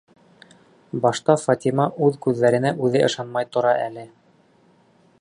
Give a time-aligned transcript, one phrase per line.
[1.03, 4.11] Башта Фатима үҙ күҙҙәренә үҙе ышанмай тора әле.